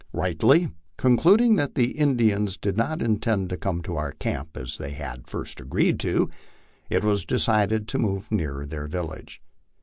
Rightly 0.13 0.71
concluding 0.97 1.57
that 1.57 1.75
the 1.75 1.91
Indians 1.91 2.57
did 2.57 2.75
not 2.75 3.03
intend 3.03 3.51
to 3.51 3.55
come 3.57 3.83
to 3.83 3.97
our 3.97 4.13
camp 4.13 4.57
as 4.57 4.79
they 4.79 4.93
had 4.93 5.19
at 5.19 5.29
first 5.29 5.61
agreed 5.61 5.99
to, 5.99 6.27
it 6.89 7.03
was 7.03 7.23
decided 7.23 7.87
to 7.89 7.99
move 7.99 8.31
nearer 8.31 8.63
to 8.63 8.67
their 8.71 8.87
village. 8.87 9.43